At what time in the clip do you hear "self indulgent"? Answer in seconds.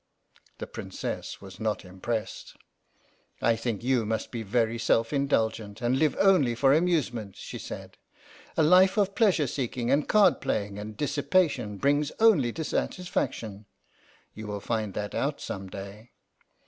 4.79-5.79